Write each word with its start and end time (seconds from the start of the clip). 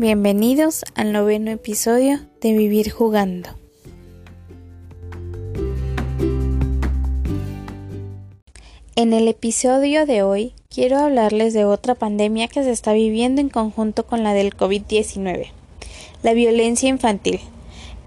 Bienvenidos 0.00 0.82
al 0.94 1.12
noveno 1.12 1.50
episodio 1.50 2.20
de 2.40 2.54
Vivir 2.54 2.90
jugando. 2.90 3.50
En 8.96 9.12
el 9.12 9.28
episodio 9.28 10.06
de 10.06 10.22
hoy 10.22 10.54
quiero 10.70 10.96
hablarles 10.96 11.52
de 11.52 11.66
otra 11.66 11.96
pandemia 11.96 12.48
que 12.48 12.64
se 12.64 12.70
está 12.70 12.94
viviendo 12.94 13.42
en 13.42 13.50
conjunto 13.50 14.06
con 14.06 14.24
la 14.24 14.32
del 14.32 14.56
COVID-19, 14.56 15.48
la 16.22 16.32
violencia 16.32 16.88
infantil. 16.88 17.40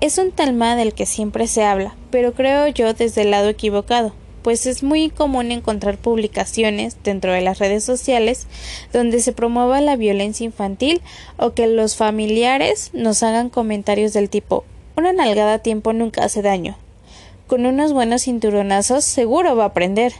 Es 0.02 0.18
un 0.18 0.32
tema 0.32 0.76
del 0.76 0.96
que 0.96 1.06
siempre 1.06 1.46
se 1.46 1.64
habla, 1.64 1.96
pero 2.10 2.34
creo 2.34 2.66
yo 2.70 2.96
desde 2.96 3.22
el 3.22 3.30
lado 3.30 3.50
equivocado 3.50 4.16
pues 4.44 4.66
es 4.68 4.84
muy 4.84 5.10
común 5.10 5.52
encontrar 5.52 5.98
publicaciones 5.98 6.98
dentro 7.04 7.34
de 7.34 7.42
las 7.42 7.60
redes 7.60 7.84
sociales 7.84 8.46
donde 8.92 9.20
se 9.22 9.34
promueva 9.34 9.82
la 9.82 9.96
violencia 9.96 10.46
infantil 10.46 11.02
o 11.38 11.54
que 11.54 11.68
los 11.68 11.96
familiares 11.96 12.92
nos 12.94 13.24
hagan 13.24 13.50
comentarios 13.50 14.14
del 14.14 14.30
tipo 14.30 14.64
una 14.96 15.12
nalgada 15.12 15.56
a 15.56 15.60
tiempo 15.60 15.92
nunca 15.92 16.24
hace 16.24 16.44
daño. 16.44 16.78
Con 17.48 17.66
unos 17.66 17.94
buenos 17.94 18.24
cinturonazos 18.24 19.04
seguro 19.04 19.56
va 19.56 19.64
a 19.64 19.68
aprender. 19.68 20.14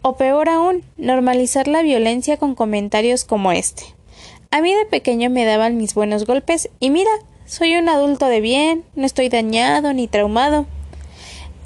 O 0.00 0.16
peor 0.16 0.48
aún, 0.48 0.82
normalizar 0.96 1.68
la 1.68 1.82
violencia 1.82 2.36
con 2.36 2.54
comentarios 2.54 3.24
como 3.24 3.52
este. 3.52 3.84
A 4.50 4.60
mí 4.60 4.74
de 4.74 4.86
pequeño 4.86 5.30
me 5.30 5.44
daban 5.44 5.76
mis 5.76 5.94
buenos 5.94 6.26
golpes 6.26 6.70
y 6.80 6.90
mira, 6.90 7.10
soy 7.46 7.76
un 7.76 7.88
adulto 7.88 8.26
de 8.26 8.40
bien, 8.40 8.84
no 8.94 9.04
estoy 9.04 9.28
dañado 9.28 9.92
ni 9.92 10.08
traumado. 10.08 10.66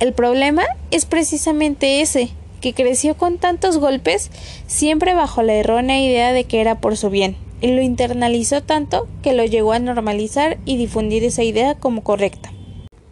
El 0.00 0.12
problema 0.12 0.64
es 0.92 1.06
precisamente 1.06 2.00
ese, 2.00 2.30
que 2.60 2.72
creció 2.72 3.16
con 3.16 3.38
tantos 3.38 3.78
golpes, 3.78 4.30
siempre 4.68 5.14
bajo 5.14 5.42
la 5.42 5.54
errónea 5.54 6.00
idea 6.00 6.32
de 6.32 6.44
que 6.44 6.60
era 6.60 6.80
por 6.80 6.96
su 6.96 7.10
bien, 7.10 7.36
y 7.60 7.68
lo 7.68 7.82
internalizó 7.82 8.62
tanto 8.62 9.08
que 9.22 9.32
lo 9.32 9.44
llegó 9.44 9.72
a 9.72 9.80
normalizar 9.80 10.58
y 10.64 10.76
difundir 10.76 11.24
esa 11.24 11.42
idea 11.42 11.74
como 11.74 12.04
correcta. 12.04 12.52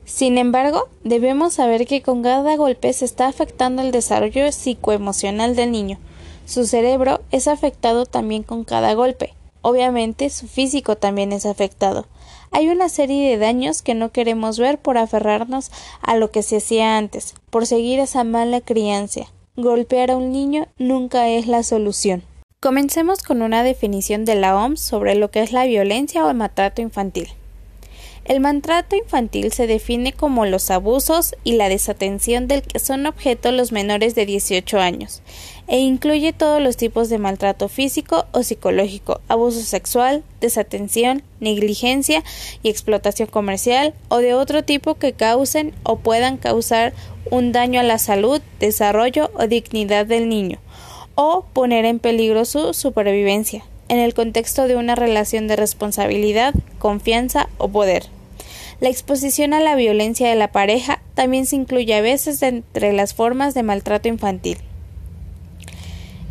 Sin 0.05 0.39
embargo, 0.39 0.89
debemos 1.03 1.55
saber 1.55 1.87
que 1.87 2.03
con 2.03 2.23
cada 2.23 2.56
golpe 2.56 2.93
se 2.93 3.05
está 3.05 3.27
afectando 3.27 3.83
el 3.83 3.91
desarrollo 3.91 4.53
psicoemocional 4.53 5.56
del 5.56 5.73
niño. 5.73 5.98
Su 6.45 6.65
cerebro 6.65 7.21
es 7.33 7.48
afectado 7.48 8.06
también 8.06 8.45
con 8.45 8.62
cada 8.62 8.95
golpe. 8.95 9.34
Obviamente, 9.69 10.31
su 10.31 10.47
físico 10.47 10.95
también 10.95 11.33
es 11.33 11.45
afectado. 11.45 12.06
Hay 12.53 12.69
una 12.69 12.89
serie 12.89 13.28
de 13.28 13.36
daños 13.36 13.83
que 13.83 13.97
no 13.97 14.12
queremos 14.12 14.61
ver 14.61 14.78
por 14.78 14.97
aferrarnos 14.97 15.72
a 16.00 16.14
lo 16.14 16.31
que 16.31 16.45
se 16.45 16.59
hacía 16.59 16.97
antes, 16.97 17.34
por 17.50 17.67
seguir 17.67 17.98
esa 17.98 18.22
mala 18.22 18.61
crianza. 18.61 19.22
Golpear 19.56 20.12
a 20.12 20.17
un 20.17 20.31
niño 20.31 20.69
nunca 20.78 21.28
es 21.31 21.48
la 21.48 21.64
solución. 21.64 22.22
Comencemos 22.61 23.25
con 23.25 23.42
una 23.42 23.64
definición 23.64 24.25
de 24.25 24.37
la 24.37 24.56
OMS 24.56 24.81
sobre 24.81 25.17
lo 25.17 25.33
que 25.33 25.42
es 25.42 25.50
la 25.50 25.64
violencia 25.64 26.25
o 26.25 26.31
el 26.31 26.37
maltrato 26.37 26.81
infantil. 26.81 27.31
El 28.29 28.41
maltrato 28.41 28.97
infantil 28.97 29.53
se 29.53 29.69
define 29.69 30.13
como 30.13 30.47
los 30.47 30.73
abusos 30.73 31.37
y 31.45 31.53
la 31.53 31.69
desatención 31.69 32.49
del 32.49 32.63
que 32.63 32.81
son 32.81 33.07
objeto 33.07 33.53
los 33.53 33.71
menores 33.71 34.17
de 34.17 34.27
18 34.27 34.81
años, 34.81 35.23
e 35.69 35.79
incluye 35.79 36.33
todos 36.33 36.61
los 36.61 36.77
tipos 36.77 37.09
de 37.09 37.19
maltrato 37.19 37.69
físico 37.69 38.27
o 38.33 38.43
psicológico, 38.43 39.21
abuso 39.29 39.61
sexual, 39.61 40.25
desatención, 40.41 41.23
negligencia 41.39 42.25
y 42.65 42.69
explotación 42.69 43.29
comercial 43.29 43.95
o 44.09 44.17
de 44.17 44.35
otro 44.35 44.65
tipo 44.65 44.97
que 44.97 45.13
causen 45.13 45.73
o 45.85 45.99
puedan 45.99 46.37
causar 46.37 46.95
un 47.31 47.53
daño 47.53 47.79
a 47.79 47.85
la 47.85 47.99
salud, 47.99 48.43
desarrollo 48.59 49.31
o 49.35 49.47
dignidad 49.47 50.05
del 50.05 50.29
niño, 50.29 50.59
o 51.15 51.45
poner 51.53 51.85
en 51.85 52.01
peligro 52.01 52.45
su 52.45 52.75
supervivencia, 52.75 53.65
en 53.89 53.99
el 53.99 54.15
contexto 54.15 54.67
de 54.67 54.75
una 54.75 54.97
relación 54.97 55.47
de 55.47 55.55
responsabilidad, 55.55 56.55
confianza 56.81 57.49
o 57.59 57.69
poder. 57.69 58.16
La 58.78 58.91
exposición 58.91 59.54
a 59.54 59.60
la 59.60 59.75
violencia 59.75 60.28
de 60.28 60.34
la 60.34 60.53
pareja 60.53 61.00
también 61.14 61.47
se 61.47 61.56
incluye 61.56 61.94
a 61.94 62.03
veces 62.03 62.42
entre 62.42 62.92
las 62.92 63.14
formas 63.14 63.54
de 63.54 63.62
maltrato 63.62 64.09
infantil. 64.09 64.59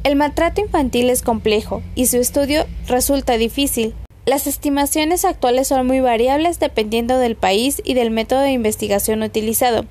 El 0.03 0.15
maltrato 0.15 0.61
infantil 0.61 1.09
es 1.09 1.23
complejo 1.23 1.81
y 1.95 2.05
su 2.05 2.17
estudio 2.17 2.67
resulta 2.87 3.37
difícil. 3.37 3.95
Las 4.27 4.45
estimaciones 4.45 5.25
actuales 5.25 5.67
son 5.67 5.87
muy 5.87 6.01
variables 6.01 6.59
dependiendo 6.59 7.17
del 7.17 7.35
país 7.35 7.81
y 7.83 7.95
del 7.95 8.11
método 8.11 8.41
de 8.41 8.51
investigación 8.51 9.23
utilizado. 9.23 9.85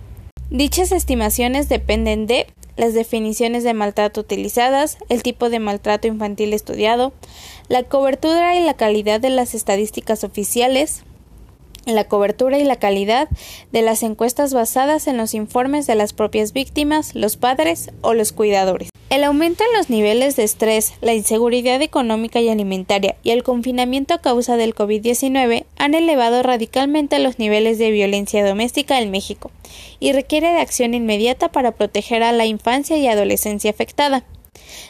Dichas 0.50 0.92
estimaciones 0.92 1.68
dependen 1.68 2.28
de 2.28 2.46
las 2.76 2.94
definiciones 2.94 3.64
de 3.64 3.74
maltrato 3.74 4.20
utilizadas, 4.20 4.98
el 5.08 5.24
tipo 5.24 5.50
de 5.50 5.58
maltrato 5.58 6.06
infantil 6.06 6.52
estudiado, 6.52 7.12
la 7.68 7.82
cobertura 7.82 8.54
y 8.54 8.64
la 8.64 8.74
calidad 8.74 9.20
de 9.20 9.30
las 9.30 9.54
estadísticas 9.54 10.22
oficiales, 10.22 11.02
la 11.86 12.04
cobertura 12.04 12.58
y 12.58 12.64
la 12.64 12.76
calidad 12.76 13.28
de 13.72 13.82
las 13.82 14.02
encuestas 14.02 14.54
basadas 14.54 15.06
en 15.06 15.16
los 15.16 15.34
informes 15.34 15.86
de 15.86 15.94
las 15.94 16.12
propias 16.12 16.52
víctimas, 16.52 17.14
los 17.14 17.36
padres 17.36 17.90
o 18.00 18.14
los 18.14 18.32
cuidadores. 18.32 18.90
El 19.10 19.22
aumento 19.22 19.62
en 19.62 19.78
los 19.78 19.90
niveles 19.90 20.34
de 20.34 20.42
estrés, 20.42 20.94
la 21.00 21.14
inseguridad 21.14 21.80
económica 21.82 22.40
y 22.40 22.48
alimentaria 22.48 23.16
y 23.22 23.30
el 23.30 23.42
confinamiento 23.42 24.14
a 24.14 24.20
causa 24.20 24.56
del 24.56 24.74
COVID-19 24.74 25.66
han 25.76 25.94
elevado 25.94 26.42
radicalmente 26.42 27.18
los 27.20 27.38
niveles 27.38 27.78
de 27.78 27.90
violencia 27.90 28.44
doméstica 28.44 29.00
en 29.00 29.10
México 29.10 29.52
y 30.00 30.12
requiere 30.12 30.52
de 30.52 30.60
acción 30.60 30.94
inmediata 30.94 31.50
para 31.50 31.72
proteger 31.72 32.22
a 32.22 32.32
la 32.32 32.46
infancia 32.46 32.96
y 32.96 33.06
adolescencia 33.06 33.70
afectada. 33.70 34.24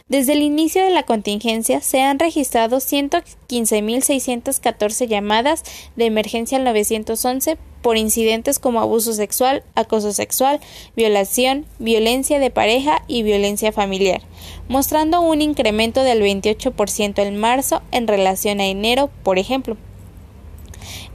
Desde 0.09 0.33
el 0.35 0.43
inicio 0.43 0.85
de 0.85 0.91
la 0.91 1.05
contingencia 1.05 1.81
se 1.81 2.03
han 2.03 2.19
registrado 2.19 2.79
115.614 2.79 5.07
llamadas 5.07 5.63
de 5.97 6.05
emergencia 6.07 6.59
al 6.59 6.65
911 6.65 7.57
por 7.83 7.97
incidentes 7.97 8.59
como 8.59 8.81
abuso 8.81 9.13
sexual, 9.13 9.63
acoso 9.75 10.13
sexual, 10.13 10.59
violación, 10.97 11.67
violencia 11.79 12.39
de 12.39 12.51
pareja 12.51 13.03
y 13.09 13.23
violencia 13.23 13.73
familiar, 13.73 14.23
mostrando 14.69 15.21
un 15.21 15.43
incremento 15.43 16.03
del 16.03 16.23
28% 16.23 17.23
en 17.23 17.37
marzo 17.37 17.83
en 17.93 18.09
relación 18.09 18.61
a 18.61 18.67
enero, 18.67 19.11
por 19.23 19.39
ejemplo. 19.39 19.77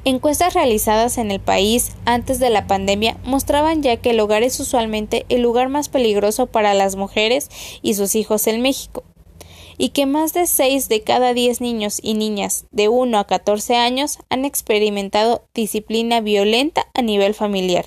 Encuestas 0.06 0.54
realizadas 0.54 1.18
en 1.18 1.30
el 1.30 1.42
país 1.42 1.92
antes 2.06 2.40
de 2.40 2.50
la 2.50 2.68
pandemia 2.68 3.18
mostraban 3.26 3.84
ya 3.84 3.98
que 3.98 4.12
el 4.12 4.20
hogar 4.22 4.44
es 4.44 4.60
usualmente 4.60 5.26
el 5.28 5.42
lugar 5.42 5.68
más 5.68 5.90
peligroso 5.90 6.48
para 6.48 6.74
las 6.74 6.96
mujeres 6.96 7.50
y 7.82 7.96
sus 7.96 8.16
hijos 8.16 8.48
en 8.48 8.62
México, 8.62 9.04
y 9.78 9.90
que 9.90 10.06
más 10.06 10.34
de 10.34 10.48
6 10.48 10.88
de 10.88 11.02
cada 11.02 11.34
10 11.34 11.60
niños 11.60 12.00
y 12.02 12.14
niñas 12.14 12.66
de 12.72 12.88
1 12.88 13.20
a 13.20 13.28
14 13.28 13.76
años 13.76 14.20
han 14.30 14.46
experimentado 14.46 15.44
disciplina 15.54 16.22
violenta 16.22 16.88
a 16.94 17.02
nivel 17.02 17.34
familiar, 17.34 17.86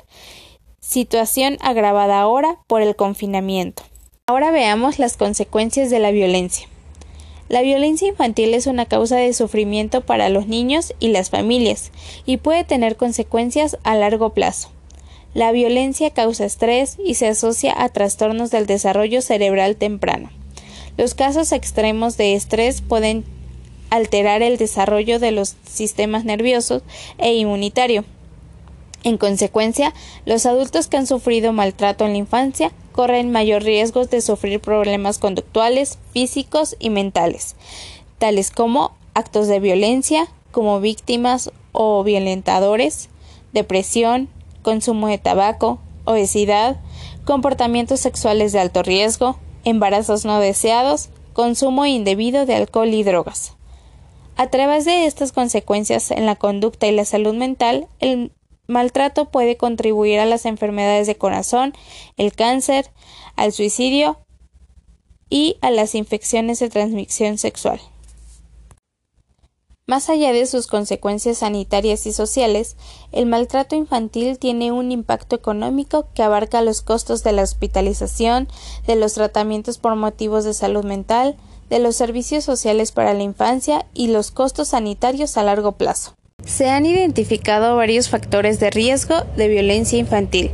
situación 0.80 1.56
agravada 1.62 2.20
ahora 2.20 2.58
por 2.66 2.82
el 2.82 2.94
confinamiento. 2.94 3.84
Ahora 4.26 4.50
veamos 4.50 4.98
las 4.98 5.16
consecuencias 5.16 5.90
de 5.90 5.98
la 5.98 6.10
violencia. 6.10 6.68
La 7.52 7.60
violencia 7.60 8.08
infantil 8.08 8.54
es 8.54 8.66
una 8.66 8.86
causa 8.86 9.16
de 9.16 9.34
sufrimiento 9.34 10.00
para 10.00 10.30
los 10.30 10.46
niños 10.46 10.94
y 11.00 11.08
las 11.08 11.28
familias 11.28 11.92
y 12.24 12.38
puede 12.38 12.64
tener 12.64 12.96
consecuencias 12.96 13.76
a 13.82 13.94
largo 13.94 14.30
plazo. 14.30 14.70
La 15.34 15.52
violencia 15.52 16.08
causa 16.08 16.46
estrés 16.46 16.96
y 17.04 17.12
se 17.12 17.28
asocia 17.28 17.74
a 17.76 17.90
trastornos 17.90 18.50
del 18.50 18.64
desarrollo 18.64 19.20
cerebral 19.20 19.76
temprano. 19.76 20.30
Los 20.96 21.12
casos 21.14 21.52
extremos 21.52 22.16
de 22.16 22.32
estrés 22.32 22.80
pueden 22.80 23.22
alterar 23.90 24.40
el 24.40 24.56
desarrollo 24.56 25.18
de 25.18 25.32
los 25.32 25.54
sistemas 25.66 26.24
nerviosos 26.24 26.82
e 27.18 27.34
inmunitario, 27.34 28.06
en 29.04 29.18
consecuencia, 29.18 29.92
los 30.24 30.46
adultos 30.46 30.86
que 30.86 30.96
han 30.96 31.06
sufrido 31.06 31.52
maltrato 31.52 32.06
en 32.06 32.12
la 32.12 32.18
infancia 32.18 32.72
corren 32.92 33.30
mayor 33.30 33.62
riesgo 33.62 34.04
de 34.04 34.20
sufrir 34.20 34.60
problemas 34.60 35.18
conductuales, 35.18 35.98
físicos 36.12 36.76
y 36.78 36.90
mentales, 36.90 37.56
tales 38.18 38.50
como 38.50 38.92
actos 39.14 39.48
de 39.48 39.60
violencia, 39.60 40.28
como 40.50 40.80
víctimas 40.80 41.50
o 41.72 42.04
violentadores, 42.04 43.08
depresión, 43.52 44.28
consumo 44.62 45.08
de 45.08 45.18
tabaco, 45.18 45.80
obesidad, 46.04 46.80
comportamientos 47.24 48.00
sexuales 48.00 48.52
de 48.52 48.60
alto 48.60 48.82
riesgo, 48.82 49.38
embarazos 49.64 50.24
no 50.24 50.38
deseados, 50.38 51.08
consumo 51.32 51.86
indebido 51.86 52.46
de 52.46 52.54
alcohol 52.54 52.88
y 52.88 53.02
drogas. 53.02 53.54
A 54.36 54.48
través 54.48 54.84
de 54.84 55.06
estas 55.06 55.32
consecuencias 55.32 56.10
en 56.10 56.26
la 56.26 56.36
conducta 56.36 56.86
y 56.86 56.92
la 56.92 57.04
salud 57.04 57.34
mental, 57.34 57.86
el 58.00 58.32
maltrato 58.72 59.26
puede 59.26 59.56
contribuir 59.56 60.18
a 60.18 60.26
las 60.26 60.46
enfermedades 60.46 61.06
de 61.06 61.16
corazón, 61.16 61.72
el 62.16 62.32
cáncer, 62.32 62.90
al 63.36 63.52
suicidio 63.52 64.18
y 65.28 65.56
a 65.60 65.70
las 65.70 65.94
infecciones 65.94 66.58
de 66.58 66.68
transmisión 66.68 67.38
sexual. 67.38 67.80
Más 69.86 70.08
allá 70.08 70.32
de 70.32 70.46
sus 70.46 70.68
consecuencias 70.68 71.38
sanitarias 71.38 72.06
y 72.06 72.12
sociales, 72.12 72.76
el 73.10 73.26
maltrato 73.26 73.74
infantil 73.74 74.38
tiene 74.38 74.70
un 74.70 74.92
impacto 74.92 75.34
económico 75.34 76.06
que 76.14 76.22
abarca 76.22 76.62
los 76.62 76.82
costos 76.82 77.24
de 77.24 77.32
la 77.32 77.42
hospitalización, 77.42 78.48
de 78.86 78.96
los 78.96 79.14
tratamientos 79.14 79.78
por 79.78 79.96
motivos 79.96 80.44
de 80.44 80.54
salud 80.54 80.84
mental, 80.84 81.36
de 81.68 81.78
los 81.78 81.96
servicios 81.96 82.44
sociales 82.44 82.92
para 82.92 83.12
la 83.12 83.22
infancia 83.22 83.86
y 83.92 84.08
los 84.08 84.30
costos 84.30 84.68
sanitarios 84.68 85.36
a 85.36 85.42
largo 85.42 85.72
plazo. 85.72 86.14
Se 86.52 86.68
han 86.68 86.84
identificado 86.84 87.76
varios 87.76 88.10
factores 88.10 88.60
de 88.60 88.68
riesgo 88.68 89.24
de 89.38 89.48
violencia 89.48 89.98
infantil. 89.98 90.50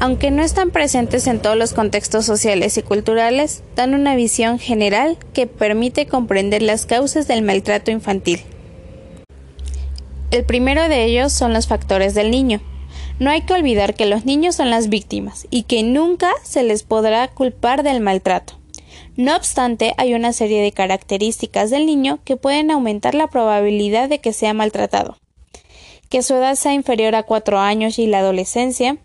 Aunque 0.00 0.30
no 0.30 0.42
están 0.42 0.70
presentes 0.70 1.26
en 1.26 1.40
todos 1.40 1.58
los 1.58 1.74
contextos 1.74 2.24
sociales 2.24 2.78
y 2.78 2.82
culturales, 2.82 3.62
dan 3.76 3.92
una 3.92 4.16
visión 4.16 4.58
general 4.58 5.18
que 5.34 5.46
permite 5.46 6.06
comprender 6.06 6.62
las 6.62 6.86
causas 6.86 7.28
del 7.28 7.42
maltrato 7.42 7.90
infantil. 7.90 8.40
El 10.30 10.46
primero 10.46 10.88
de 10.88 11.04
ellos 11.04 11.34
son 11.34 11.52
los 11.52 11.66
factores 11.66 12.14
del 12.14 12.30
niño. 12.30 12.62
No 13.18 13.30
hay 13.30 13.42
que 13.42 13.52
olvidar 13.52 13.92
que 13.92 14.06
los 14.06 14.24
niños 14.24 14.56
son 14.56 14.70
las 14.70 14.88
víctimas 14.88 15.46
y 15.50 15.64
que 15.64 15.82
nunca 15.82 16.32
se 16.44 16.62
les 16.62 16.82
podrá 16.82 17.28
culpar 17.28 17.82
del 17.82 18.00
maltrato. 18.00 18.58
No 19.16 19.36
obstante, 19.36 19.92
hay 19.98 20.14
una 20.14 20.32
serie 20.32 20.62
de 20.62 20.72
características 20.72 21.68
del 21.68 21.84
niño 21.84 22.20
que 22.24 22.38
pueden 22.38 22.70
aumentar 22.70 23.14
la 23.14 23.26
probabilidad 23.26 24.08
de 24.08 24.18
que 24.18 24.32
sea 24.32 24.54
maltratado 24.54 25.18
que 26.12 26.22
su 26.22 26.34
edad 26.34 26.56
sea 26.56 26.74
inferior 26.74 27.14
a 27.14 27.22
cuatro 27.22 27.58
años 27.58 27.98
y 27.98 28.06
la 28.06 28.18
adolescencia, 28.18 28.98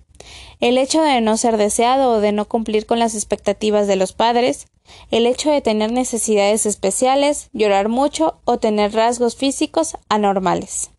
el 0.60 0.78
hecho 0.78 1.02
de 1.02 1.22
no 1.22 1.38
ser 1.38 1.56
deseado 1.56 2.12
o 2.12 2.20
de 2.20 2.34
no 2.34 2.50
cumplir 2.50 2.86
con 2.86 3.00
las 3.00 3.16
expectativas 3.16 3.88
de 3.88 3.96
los 3.96 4.12
padres, 4.12 4.68
el 5.10 5.26
hecho 5.26 5.50
de 5.50 5.62
tener 5.62 5.94
necesidades 5.94 6.66
especiales, 6.66 7.50
llorar 7.54 7.88
mucho 7.88 8.42
o 8.44 8.58
tener 8.58 8.94
rasgos 8.94 9.38
físicos 9.38 9.96
anormales. 10.10 10.92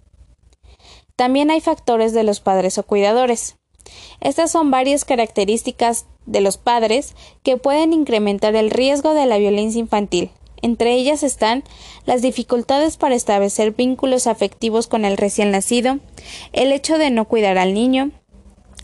También 1.14 1.50
hay 1.50 1.60
factores 1.60 2.14
de 2.14 2.22
los 2.22 2.40
padres 2.40 2.78
o 2.78 2.84
cuidadores. 2.84 3.58
Estas 4.22 4.50
son 4.50 4.70
varias 4.70 5.04
características 5.04 6.06
de 6.24 6.40
los 6.40 6.56
padres 6.56 7.16
que 7.42 7.58
pueden 7.58 7.92
incrementar 7.92 8.56
el 8.56 8.70
riesgo 8.70 9.12
de 9.12 9.26
la 9.26 9.36
violencia 9.36 9.78
infantil, 9.80 10.30
entre 10.62 10.94
ellas 10.94 11.22
están 11.22 11.64
las 12.06 12.22
dificultades 12.22 12.96
para 12.96 13.14
establecer 13.14 13.72
vínculos 13.72 14.26
afectivos 14.26 14.86
con 14.86 15.04
el 15.04 15.16
recién 15.16 15.50
nacido, 15.50 15.98
el 16.52 16.72
hecho 16.72 16.98
de 16.98 17.10
no 17.10 17.26
cuidar 17.26 17.58
al 17.58 17.74
niño, 17.74 18.10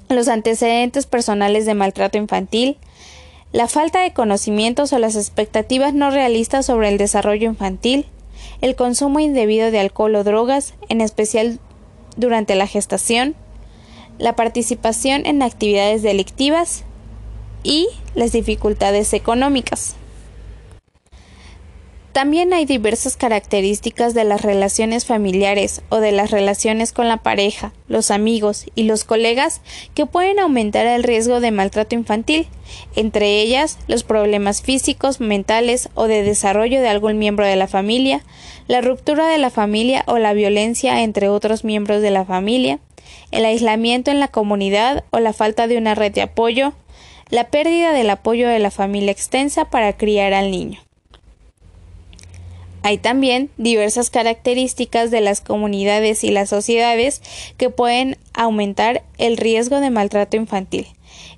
los 0.08 0.28
antecedentes 0.28 1.06
personales 1.06 1.66
de 1.66 1.74
maltrato 1.74 2.18
infantil, 2.18 2.78
la 3.52 3.68
falta 3.68 4.02
de 4.02 4.12
conocimientos 4.12 4.92
o 4.92 4.98
las 4.98 5.16
expectativas 5.16 5.94
no 5.94 6.10
realistas 6.10 6.66
sobre 6.66 6.88
el 6.88 6.98
desarrollo 6.98 7.48
infantil, 7.48 8.06
el 8.60 8.74
consumo 8.74 9.20
indebido 9.20 9.70
de 9.70 9.78
alcohol 9.78 10.14
o 10.16 10.24
drogas, 10.24 10.74
en 10.88 11.00
especial 11.00 11.60
durante 12.16 12.54
la 12.54 12.66
gestación, 12.66 13.34
la 14.18 14.36
participación 14.36 15.26
en 15.26 15.42
actividades 15.42 16.02
delictivas 16.02 16.84
y 17.62 17.88
las 18.14 18.32
dificultades 18.32 19.12
económicas. 19.12 19.96
También 22.14 22.52
hay 22.52 22.64
diversas 22.64 23.16
características 23.16 24.14
de 24.14 24.22
las 24.22 24.42
relaciones 24.42 25.04
familiares 25.04 25.82
o 25.88 25.96
de 25.96 26.12
las 26.12 26.30
relaciones 26.30 26.92
con 26.92 27.08
la 27.08 27.16
pareja, 27.16 27.72
los 27.88 28.12
amigos 28.12 28.66
y 28.76 28.84
los 28.84 29.02
colegas 29.02 29.60
que 29.94 30.06
pueden 30.06 30.38
aumentar 30.38 30.86
el 30.86 31.02
riesgo 31.02 31.40
de 31.40 31.50
maltrato 31.50 31.96
infantil, 31.96 32.46
entre 32.94 33.40
ellas 33.40 33.80
los 33.88 34.04
problemas 34.04 34.62
físicos, 34.62 35.18
mentales 35.18 35.88
o 35.94 36.06
de 36.06 36.22
desarrollo 36.22 36.80
de 36.80 36.88
algún 36.88 37.18
miembro 37.18 37.46
de 37.46 37.56
la 37.56 37.66
familia, 37.66 38.22
la 38.68 38.80
ruptura 38.80 39.26
de 39.26 39.38
la 39.38 39.50
familia 39.50 40.04
o 40.06 40.18
la 40.18 40.34
violencia 40.34 41.02
entre 41.02 41.28
otros 41.28 41.64
miembros 41.64 42.00
de 42.00 42.12
la 42.12 42.24
familia, 42.24 42.78
el 43.32 43.44
aislamiento 43.44 44.12
en 44.12 44.20
la 44.20 44.28
comunidad 44.28 45.02
o 45.10 45.18
la 45.18 45.32
falta 45.32 45.66
de 45.66 45.78
una 45.78 45.96
red 45.96 46.12
de 46.12 46.22
apoyo, 46.22 46.74
la 47.28 47.48
pérdida 47.48 47.92
del 47.92 48.08
apoyo 48.08 48.48
de 48.48 48.60
la 48.60 48.70
familia 48.70 49.10
extensa 49.10 49.64
para 49.64 49.96
criar 49.96 50.32
al 50.32 50.52
niño. 50.52 50.78
Hay 52.84 52.98
también 52.98 53.48
diversas 53.56 54.10
características 54.10 55.10
de 55.10 55.22
las 55.22 55.40
comunidades 55.40 56.22
y 56.22 56.30
las 56.30 56.50
sociedades 56.50 57.22
que 57.56 57.70
pueden 57.70 58.18
aumentar 58.34 59.02
el 59.16 59.38
riesgo 59.38 59.80
de 59.80 59.88
maltrato 59.88 60.36
infantil. 60.36 60.88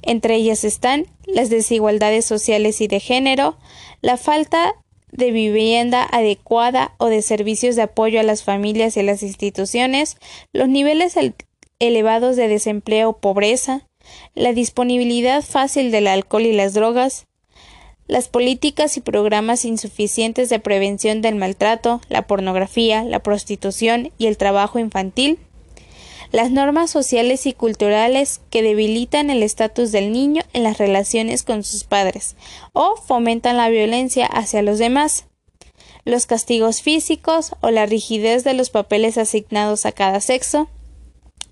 Entre 0.02 0.34
ellas 0.34 0.64
están 0.64 1.06
las 1.24 1.48
desigualdades 1.48 2.24
sociales 2.24 2.80
y 2.80 2.88
de 2.88 2.98
género, 2.98 3.56
la 4.00 4.16
falta 4.16 4.74
de 5.12 5.30
vivienda 5.30 6.04
adecuada 6.10 6.96
o 6.98 7.06
de 7.06 7.22
servicios 7.22 7.76
de 7.76 7.82
apoyo 7.82 8.18
a 8.18 8.24
las 8.24 8.42
familias 8.42 8.96
y 8.96 9.00
a 9.00 9.04
las 9.04 9.22
instituciones, 9.22 10.16
los 10.52 10.68
niveles 10.68 11.14
elevados 11.78 12.34
de 12.34 12.48
desempleo 12.48 13.10
o 13.10 13.18
pobreza, 13.18 13.86
la 14.34 14.52
disponibilidad 14.52 15.42
fácil 15.42 15.92
del 15.92 16.08
alcohol 16.08 16.42
y 16.42 16.52
las 16.54 16.74
drogas, 16.74 17.28
las 18.06 18.28
políticas 18.28 18.96
y 18.96 19.00
programas 19.00 19.64
insuficientes 19.64 20.48
de 20.48 20.60
prevención 20.60 21.22
del 21.22 21.34
maltrato, 21.34 22.00
la 22.08 22.26
pornografía, 22.26 23.02
la 23.04 23.20
prostitución 23.20 24.12
y 24.18 24.26
el 24.26 24.36
trabajo 24.36 24.78
infantil, 24.78 25.38
las 26.32 26.50
normas 26.50 26.90
sociales 26.90 27.46
y 27.46 27.52
culturales 27.52 28.40
que 28.50 28.62
debilitan 28.62 29.30
el 29.30 29.42
estatus 29.42 29.92
del 29.92 30.12
niño 30.12 30.42
en 30.52 30.62
las 30.62 30.78
relaciones 30.78 31.42
con 31.42 31.62
sus 31.62 31.84
padres 31.84 32.36
o 32.72 32.96
fomentan 32.96 33.56
la 33.56 33.68
violencia 33.68 34.26
hacia 34.26 34.62
los 34.62 34.78
demás, 34.78 35.26
los 36.04 36.26
castigos 36.26 36.82
físicos 36.82 37.52
o 37.60 37.70
la 37.70 37.86
rigidez 37.86 38.44
de 38.44 38.54
los 38.54 38.70
papeles 38.70 39.18
asignados 39.18 39.86
a 39.86 39.92
cada 39.92 40.20
sexo, 40.20 40.68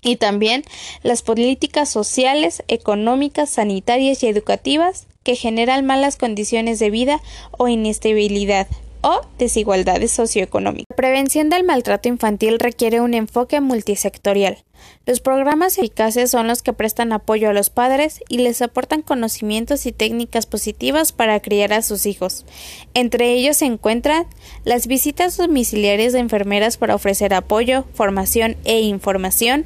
y 0.01 0.17
también 0.17 0.63
las 1.01 1.23
políticas 1.23 1.89
sociales, 1.89 2.63
económicas, 2.67 3.49
sanitarias 3.49 4.21
y 4.21 4.27
educativas 4.27 5.04
que 5.25 5.35
generan 5.35 5.85
malas 5.85 6.15
condiciones 6.15 6.79
de 6.79 6.91
vida 6.91 7.19
o 7.51 7.67
inestabilidad 7.67 8.67
o 9.01 9.21
desigualdades 9.37 10.11
socioeconómicas. 10.11 10.85
La 10.89 10.95
prevención 10.95 11.49
del 11.49 11.63
maltrato 11.63 12.09
infantil 12.09 12.57
requiere 12.59 13.01
un 13.01 13.13
enfoque 13.13 13.59
multisectorial. 13.59 14.57
Los 15.05 15.19
programas 15.19 15.77
eficaces 15.77 16.31
son 16.31 16.47
los 16.47 16.61
que 16.61 16.73
prestan 16.73 17.13
apoyo 17.13 17.49
a 17.49 17.53
los 17.53 17.69
padres 17.69 18.21
y 18.29 18.39
les 18.39 18.61
aportan 18.61 19.01
conocimientos 19.01 19.85
y 19.85 19.91
técnicas 19.91 20.45
positivas 20.45 21.11
para 21.11 21.39
criar 21.39 21.73
a 21.73 21.81
sus 21.81 22.05
hijos. 22.05 22.45
Entre 22.93 23.33
ellos 23.33 23.57
se 23.57 23.65
encuentran 23.65 24.25
las 24.63 24.87
visitas 24.87 25.37
domiciliarias 25.37 26.13
de 26.13 26.19
enfermeras 26.19 26.77
para 26.77 26.95
ofrecer 26.95 27.33
apoyo, 27.33 27.85
formación 27.93 28.57
e 28.63 28.81
información, 28.81 29.65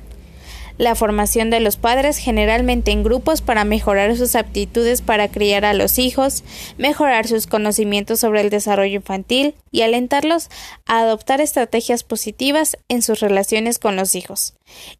la 0.80 0.96
formación 0.96 1.50
de 1.50 1.60
los 1.60 1.76
padres 1.76 2.18
generalmente 2.18 2.92
en 2.92 3.04
grupos 3.04 3.42
para 3.42 3.66
mejorar 3.66 4.16
sus 4.16 4.36
aptitudes 4.36 5.02
para 5.02 5.28
criar 5.28 5.66
a 5.66 5.74
los 5.74 6.00
hijos, 6.00 6.44
mejorar 6.78 7.28
sus 7.28 7.48
conocimientos 7.48 8.22
sobre 8.22 8.40
el 8.42 8.50
desarrollo 8.50 8.96
infantil 8.96 9.56
y 9.72 9.82
alentarlos 9.82 10.50
a 10.86 11.02
adoptar 11.02 11.42
estrategias 11.42 12.04
positivas 12.04 12.78
en 12.88 13.02
sus 13.02 13.20
relaciones 13.20 13.78
con 13.78 13.98
los 13.98 14.16
hijos. 14.16 14.56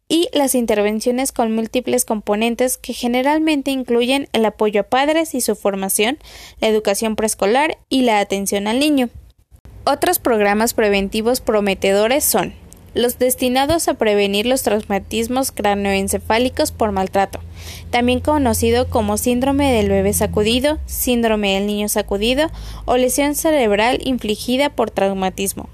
Y 0.06 0.28
las 0.34 0.54
intervenciones 0.54 1.32
con 1.32 1.54
múltiples 1.54 2.04
componentes 2.04 2.76
que 2.76 2.92
generalmente 2.92 3.70
incluyen 3.70 4.28
el 4.34 4.44
apoyo 4.44 4.82
a 4.82 4.84
padres 4.84 5.34
y 5.34 5.40
su 5.40 5.56
formación, 5.56 6.18
la 6.60 6.68
educación 6.68 7.16
preescolar 7.16 7.78
y 7.88 8.02
la 8.02 8.20
atención 8.20 8.66
al 8.66 8.80
niño. 8.80 9.08
Otros 9.84 10.18
programas 10.18 10.74
preventivos 10.74 11.40
prometedores 11.40 12.22
son 12.22 12.52
los 12.94 13.18
destinados 13.18 13.88
a 13.88 13.94
prevenir 13.94 14.46
los 14.46 14.62
traumatismos 14.62 15.52
cráneoencefálicos 15.52 16.72
por 16.72 16.92
maltrato, 16.92 17.40
también 17.90 18.20
conocido 18.20 18.88
como 18.88 19.16
síndrome 19.16 19.72
del 19.72 19.88
bebé 19.88 20.12
sacudido, 20.12 20.78
síndrome 20.86 21.54
del 21.54 21.66
niño 21.66 21.88
sacudido 21.88 22.50
o 22.84 22.96
lesión 22.96 23.34
cerebral 23.34 24.00
infligida 24.04 24.70
por 24.70 24.90
traumatismo. 24.90 25.68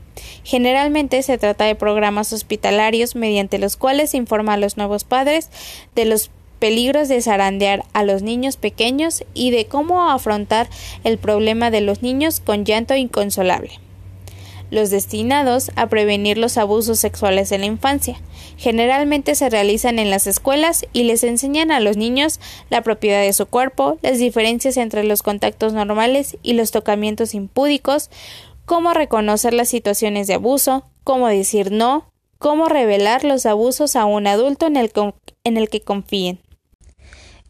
Generalmente 0.45 1.23
se 1.23 1.39
trata 1.39 1.65
de 1.65 1.75
programas 1.75 2.33
hospitalarios 2.33 3.17
mediante 3.17 3.59
los 3.59 3.77
cuales 3.77 4.11
se 4.11 4.17
informa 4.17 4.55
a 4.55 4.59
los 4.59 4.77
nuevos 4.77 5.05
padres 5.05 5.51
de 5.95 6.05
los 6.05 6.31
peligros 6.59 7.09
de 7.09 7.21
zarandear 7.21 7.85
a 7.93 8.03
los 8.03 8.23
niños 8.23 8.57
pequeños 8.57 9.25
y 9.35 9.51
de 9.51 9.67
cómo 9.67 10.11
afrontar 10.11 10.69
el 11.05 11.19
problema 11.19 11.71
de 11.71 11.83
los 11.83 12.03
niños 12.03 12.41
con 12.41 12.65
llanto 12.65 12.95
inconsolable 12.95 13.79
los 14.71 14.91
destinados 14.91 15.71
a 15.77 15.89
prevenir 15.89 16.39
los 16.39 16.59
abusos 16.59 16.99
sexuales 16.99 17.53
en 17.53 17.61
la 17.61 17.67
infancia. 17.67 18.21
Generalmente 18.57 19.35
se 19.35 19.51
realizan 19.51 19.99
en 19.99 20.11
las 20.11 20.27
escuelas 20.27 20.87
y 20.93 21.05
les 21.05 21.25
enseñan 21.25 21.71
a 21.71 21.81
los 21.81 21.97
niños 21.97 22.41
la 22.71 22.83
propiedad 22.83 23.23
de 23.23 23.33
su 23.33 23.47
cuerpo, 23.47 23.99
las 24.03 24.19
diferencias 24.19 24.77
entre 24.77 25.05
los 25.05 25.23
contactos 25.23 25.73
normales 25.73 26.37
y 26.43 26.55
los 26.55 26.71
tocamientos 26.71 27.35
impúdicos, 27.35 28.11
cómo 28.65 28.95
reconocer 28.95 29.55
las 29.55 29.69
situaciones 29.69 30.27
de 30.27 30.35
abuso, 30.35 30.85
cómo 31.05 31.29
decir 31.29 31.71
no, 31.71 32.11
cómo 32.39 32.69
revelar 32.69 33.25
los 33.25 33.47
abusos 33.47 33.97
a 33.97 34.05
un 34.05 34.27
adulto 34.27 34.67
en 34.67 34.77
el, 34.77 34.91
en 35.45 35.57
el 35.57 35.69
que 35.69 35.81
confíen. 35.81 36.41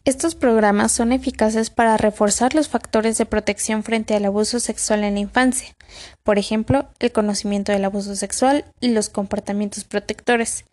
Estos 0.07 0.35
programas 0.35 0.93
son 0.93 1.11
eficaces 1.11 1.69
para 1.69 1.97
reforzar 1.97 2.55
los 2.55 2.69
factores 2.69 3.17
de 3.17 3.25
protección 3.25 3.83
frente 3.83 4.15
al 4.15 4.23
abuso 4.23 4.61
sexual 4.61 5.03
en 5.03 5.15
la 5.15 5.19
infancia, 5.19 5.75
por 6.23 6.39
ejemplo, 6.39 6.87
el 6.99 7.11
conocimiento 7.11 7.73
del 7.73 7.83
abuso 7.83 8.15
sexual 8.15 8.63
y 8.79 8.87
los 8.91 9.09
comportamientos 9.09 9.83
protectores, 9.83 10.63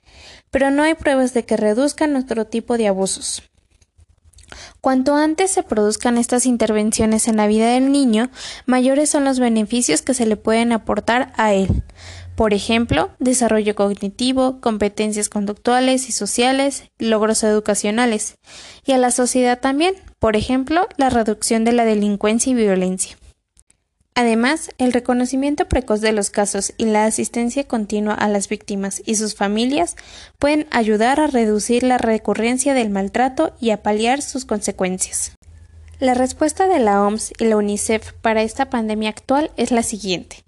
pero 0.52 0.70
no 0.70 0.84
hay 0.84 0.94
pruebas 0.94 1.34
de 1.34 1.44
que 1.44 1.56
reduzcan 1.56 2.14
otro 2.14 2.44
tipo 2.44 2.78
de 2.78 2.86
abusos. 2.86 3.42
Cuanto 4.80 5.16
antes 5.16 5.50
se 5.50 5.64
produzcan 5.64 6.16
estas 6.16 6.46
intervenciones 6.46 7.26
en 7.26 7.36
la 7.36 7.48
vida 7.48 7.70
del 7.70 7.90
niño, 7.90 8.30
mayores 8.66 9.10
son 9.10 9.24
los 9.24 9.40
beneficios 9.40 10.02
que 10.02 10.14
se 10.14 10.26
le 10.26 10.36
pueden 10.36 10.70
aportar 10.70 11.32
a 11.36 11.54
él. 11.54 11.82
Por 12.36 12.54
ejemplo, 12.54 13.10
desarrollo 13.18 13.74
cognitivo, 13.74 14.60
competencias 14.60 15.28
conductuales 15.28 16.08
y 16.08 16.12
sociales, 16.12 16.84
logros 16.98 17.44
educacionales, 17.44 18.38
y 18.84 18.92
a 18.92 18.98
la 18.98 19.10
sociedad 19.10 19.60
también, 19.60 19.94
por 20.18 20.36
ejemplo, 20.36 20.88
la 20.96 21.10
reducción 21.10 21.64
de 21.64 21.72
la 21.72 21.84
delincuencia 21.84 22.50
y 22.50 22.54
violencia. 22.54 23.16
Además, 24.16 24.70
el 24.78 24.92
reconocimiento 24.92 25.66
precoz 25.66 26.00
de 26.00 26.12
los 26.12 26.30
casos 26.30 26.72
y 26.76 26.84
la 26.84 27.04
asistencia 27.04 27.64
continua 27.64 28.14
a 28.14 28.28
las 28.28 28.48
víctimas 28.48 29.02
y 29.04 29.16
sus 29.16 29.34
familias 29.34 29.96
pueden 30.38 30.68
ayudar 30.70 31.18
a 31.18 31.26
reducir 31.26 31.82
la 31.82 31.98
recurrencia 31.98 32.74
del 32.74 32.90
maltrato 32.90 33.56
y 33.60 33.70
a 33.70 33.82
paliar 33.82 34.22
sus 34.22 34.44
consecuencias. 34.44 35.32
La 35.98 36.14
respuesta 36.14 36.68
de 36.68 36.78
la 36.78 37.02
OMS 37.02 37.32
y 37.38 37.44
la 37.44 37.56
UNICEF 37.56 38.12
para 38.14 38.42
esta 38.42 38.70
pandemia 38.70 39.10
actual 39.10 39.50
es 39.56 39.72
la 39.72 39.82
siguiente. 39.82 40.43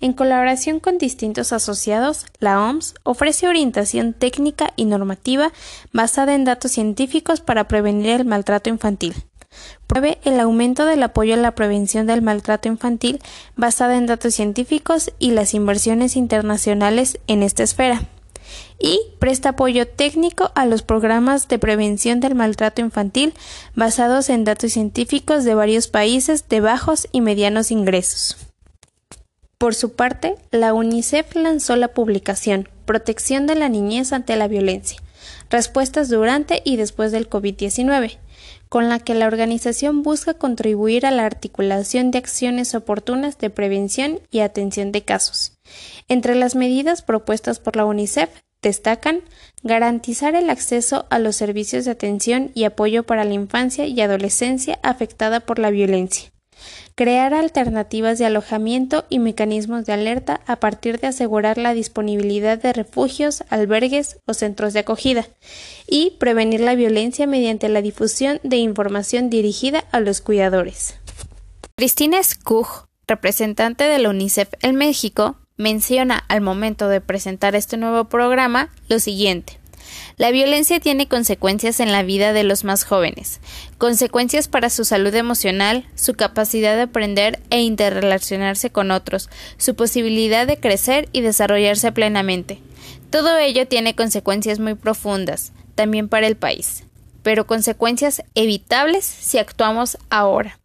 En 0.00 0.12
colaboración 0.12 0.78
con 0.78 0.96
distintos 0.98 1.52
asociados, 1.52 2.26
la 2.38 2.62
OMS 2.62 2.94
ofrece 3.02 3.48
orientación 3.48 4.12
técnica 4.12 4.72
y 4.76 4.84
normativa 4.84 5.52
basada 5.92 6.34
en 6.34 6.44
datos 6.44 6.72
científicos 6.72 7.40
para 7.40 7.66
prevenir 7.66 8.20
el 8.20 8.24
maltrato 8.24 8.70
infantil. 8.70 9.14
Pruebe 9.88 10.18
el 10.22 10.38
aumento 10.38 10.84
del 10.84 11.02
apoyo 11.02 11.34
a 11.34 11.38
la 11.38 11.54
prevención 11.54 12.06
del 12.06 12.22
maltrato 12.22 12.68
infantil 12.68 13.20
basada 13.56 13.96
en 13.96 14.06
datos 14.06 14.34
científicos 14.34 15.10
y 15.18 15.32
las 15.32 15.54
inversiones 15.54 16.14
internacionales 16.14 17.18
en 17.26 17.42
esta 17.42 17.64
esfera. 17.64 18.02
Y 18.78 19.00
presta 19.18 19.50
apoyo 19.50 19.88
técnico 19.88 20.52
a 20.54 20.64
los 20.64 20.82
programas 20.82 21.48
de 21.48 21.58
prevención 21.58 22.20
del 22.20 22.36
maltrato 22.36 22.80
infantil 22.80 23.34
basados 23.74 24.30
en 24.30 24.44
datos 24.44 24.72
científicos 24.72 25.44
de 25.44 25.54
varios 25.54 25.88
países 25.88 26.48
de 26.48 26.60
bajos 26.60 27.08
y 27.10 27.20
medianos 27.20 27.72
ingresos. 27.72 28.47
Por 29.58 29.74
su 29.74 29.94
parte, 29.94 30.36
la 30.52 30.72
UNICEF 30.72 31.34
lanzó 31.34 31.74
la 31.74 31.88
publicación 31.88 32.68
Protección 32.84 33.48
de 33.48 33.56
la 33.56 33.68
niñez 33.68 34.12
ante 34.12 34.36
la 34.36 34.46
violencia, 34.46 35.02
respuestas 35.50 36.08
durante 36.08 36.62
y 36.64 36.76
después 36.76 37.10
del 37.10 37.28
COVID-19, 37.28 38.18
con 38.68 38.88
la 38.88 39.00
que 39.00 39.14
la 39.14 39.26
organización 39.26 40.02
busca 40.04 40.34
contribuir 40.34 41.04
a 41.04 41.10
la 41.10 41.26
articulación 41.26 42.12
de 42.12 42.18
acciones 42.18 42.74
oportunas 42.76 43.36
de 43.36 43.50
prevención 43.50 44.20
y 44.30 44.40
atención 44.40 44.92
de 44.92 45.02
casos. 45.02 45.58
Entre 46.06 46.36
las 46.36 46.54
medidas 46.54 47.02
propuestas 47.02 47.58
por 47.58 47.74
la 47.74 47.84
UNICEF 47.84 48.30
destacan 48.62 49.22
garantizar 49.64 50.34
el 50.34 50.50
acceso 50.50 51.06
a 51.10 51.18
los 51.18 51.36
servicios 51.36 51.84
de 51.84 51.90
atención 51.90 52.52
y 52.54 52.64
apoyo 52.64 53.02
para 53.02 53.24
la 53.24 53.34
infancia 53.34 53.86
y 53.86 54.00
adolescencia 54.00 54.78
afectada 54.82 55.40
por 55.40 55.58
la 55.58 55.70
violencia, 55.70 56.30
crear 56.98 57.32
alternativas 57.32 58.18
de 58.18 58.26
alojamiento 58.26 59.04
y 59.08 59.20
mecanismos 59.20 59.86
de 59.86 59.92
alerta 59.92 60.40
a 60.46 60.56
partir 60.56 60.98
de 60.98 61.06
asegurar 61.06 61.56
la 61.56 61.72
disponibilidad 61.72 62.60
de 62.60 62.72
refugios, 62.72 63.44
albergues 63.50 64.18
o 64.26 64.34
centros 64.34 64.72
de 64.72 64.80
acogida, 64.80 65.24
y 65.86 66.16
prevenir 66.18 66.58
la 66.58 66.74
violencia 66.74 67.28
mediante 67.28 67.68
la 67.68 67.82
difusión 67.82 68.40
de 68.42 68.56
información 68.56 69.30
dirigida 69.30 69.84
a 69.92 70.00
los 70.00 70.20
cuidadores. 70.20 70.96
Cristina 71.76 72.20
Skug, 72.20 72.66
representante 73.06 73.84
de 73.84 74.00
la 74.00 74.10
UNICEF 74.10 74.48
en 74.60 74.74
México, 74.74 75.36
menciona 75.56 76.24
al 76.26 76.40
momento 76.40 76.88
de 76.88 77.00
presentar 77.00 77.54
este 77.54 77.76
nuevo 77.76 78.06
programa 78.08 78.70
lo 78.88 78.98
siguiente. 78.98 79.57
La 80.18 80.32
violencia 80.32 80.80
tiene 80.80 81.06
consecuencias 81.06 81.78
en 81.78 81.92
la 81.92 82.02
vida 82.02 82.32
de 82.32 82.42
los 82.42 82.64
más 82.64 82.82
jóvenes, 82.82 83.40
consecuencias 83.78 84.48
para 84.48 84.68
su 84.68 84.84
salud 84.84 85.14
emocional, 85.14 85.86
su 85.94 86.14
capacidad 86.14 86.74
de 86.74 86.82
aprender 86.82 87.38
e 87.50 87.60
interrelacionarse 87.60 88.70
con 88.70 88.90
otros, 88.90 89.30
su 89.58 89.76
posibilidad 89.76 90.44
de 90.44 90.58
crecer 90.58 91.08
y 91.12 91.20
desarrollarse 91.20 91.92
plenamente. 91.92 92.58
Todo 93.10 93.38
ello 93.38 93.68
tiene 93.68 93.94
consecuencias 93.94 94.58
muy 94.58 94.74
profundas, 94.74 95.52
también 95.76 96.08
para 96.08 96.26
el 96.26 96.36
país, 96.36 96.82
pero 97.22 97.46
consecuencias 97.46 98.24
evitables 98.34 99.04
si 99.04 99.38
actuamos 99.38 99.98
ahora. 100.10 100.58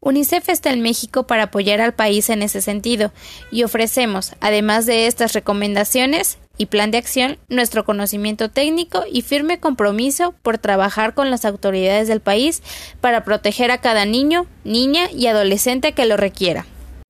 UNICEF 0.00 0.48
está 0.48 0.72
en 0.72 0.82
México 0.82 1.28
para 1.28 1.44
apoyar 1.44 1.80
al 1.80 1.94
país 1.94 2.30
en 2.30 2.42
ese 2.42 2.60
sentido 2.60 3.12
y 3.52 3.62
ofrecemos, 3.62 4.32
además 4.40 4.86
de 4.86 5.06
estas 5.06 5.34
recomendaciones, 5.34 6.38
y 6.58 6.66
plan 6.66 6.90
de 6.90 6.98
acción, 6.98 7.38
nuestro 7.48 7.84
conocimiento 7.84 8.50
técnico 8.50 9.04
y 9.10 9.22
firme 9.22 9.58
compromiso 9.58 10.34
por 10.42 10.58
trabajar 10.58 11.14
con 11.14 11.30
las 11.30 11.44
autoridades 11.44 12.08
del 12.08 12.20
país 12.20 12.62
para 13.00 13.24
proteger 13.24 13.70
a 13.70 13.78
cada 13.78 14.04
niño, 14.04 14.46
niña 14.64 15.10
y 15.10 15.28
adolescente 15.28 15.92
que 15.92 16.04
lo 16.04 16.16
requiera. 16.16 16.66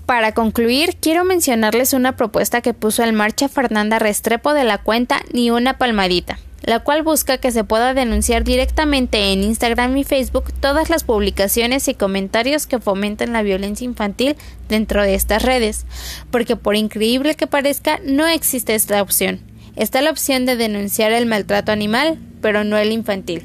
Para 0.06 0.32
concluir, 0.32 0.96
quiero 1.00 1.24
mencionarles 1.24 1.92
una 1.92 2.16
propuesta 2.16 2.60
que 2.60 2.74
puso 2.74 3.02
en 3.02 3.14
marcha 3.14 3.48
Fernanda 3.48 3.98
Restrepo 3.98 4.54
de 4.54 4.64
la 4.64 4.78
cuenta 4.78 5.20
Ni 5.32 5.50
una 5.50 5.76
palmadita 5.76 6.38
la 6.62 6.80
cual 6.80 7.02
busca 7.02 7.38
que 7.38 7.50
se 7.50 7.64
pueda 7.64 7.94
denunciar 7.94 8.44
directamente 8.44 9.32
en 9.32 9.42
Instagram 9.42 9.96
y 9.96 10.04
Facebook 10.04 10.52
todas 10.60 10.90
las 10.90 11.04
publicaciones 11.04 11.88
y 11.88 11.94
comentarios 11.94 12.66
que 12.66 12.78
fomenten 12.78 13.32
la 13.32 13.42
violencia 13.42 13.84
infantil 13.84 14.36
dentro 14.68 15.02
de 15.02 15.14
estas 15.14 15.42
redes, 15.42 15.86
porque 16.30 16.56
por 16.56 16.76
increíble 16.76 17.34
que 17.34 17.46
parezca 17.46 18.00
no 18.04 18.26
existe 18.26 18.74
esta 18.74 19.00
opción. 19.02 19.40
Está 19.76 20.02
la 20.02 20.10
opción 20.10 20.44
de 20.44 20.56
denunciar 20.56 21.12
el 21.12 21.26
maltrato 21.26 21.70
animal, 21.70 22.18
pero 22.40 22.64
no 22.64 22.76
el 22.76 22.92
infantil. 22.92 23.44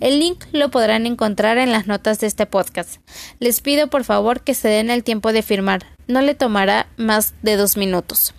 El 0.00 0.18
link 0.18 0.44
lo 0.52 0.70
podrán 0.70 1.06
encontrar 1.06 1.58
en 1.58 1.72
las 1.72 1.86
notas 1.86 2.20
de 2.20 2.26
este 2.26 2.46
podcast. 2.46 3.00
Les 3.38 3.60
pido 3.60 3.88
por 3.88 4.04
favor 4.04 4.40
que 4.40 4.54
se 4.54 4.68
den 4.68 4.90
el 4.90 5.04
tiempo 5.04 5.32
de 5.32 5.42
firmar, 5.42 5.86
no 6.06 6.22
le 6.22 6.34
tomará 6.34 6.86
más 6.96 7.34
de 7.42 7.56
dos 7.56 7.76
minutos. 7.76 8.34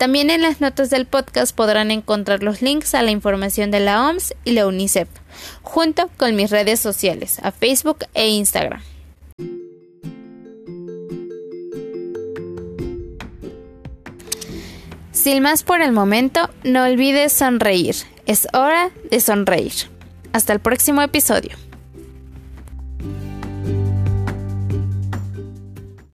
También 0.00 0.30
en 0.30 0.40
las 0.40 0.62
notas 0.62 0.88
del 0.88 1.04
podcast 1.04 1.54
podrán 1.54 1.90
encontrar 1.90 2.42
los 2.42 2.62
links 2.62 2.94
a 2.94 3.02
la 3.02 3.10
información 3.10 3.70
de 3.70 3.80
la 3.80 4.08
OMS 4.08 4.34
y 4.46 4.52
la 4.52 4.66
UNICEF, 4.66 5.08
junto 5.60 6.08
con 6.16 6.34
mis 6.36 6.50
redes 6.50 6.80
sociales, 6.80 7.38
a 7.42 7.52
Facebook 7.52 8.06
e 8.14 8.26
Instagram. 8.28 8.80
Sin 15.12 15.42
más 15.42 15.64
por 15.64 15.82
el 15.82 15.92
momento, 15.92 16.48
no 16.64 16.84
olvides 16.84 17.34
sonreír. 17.34 17.94
Es 18.24 18.48
hora 18.54 18.88
de 19.10 19.20
sonreír. 19.20 19.74
Hasta 20.32 20.54
el 20.54 20.60
próximo 20.60 21.02
episodio. 21.02 21.58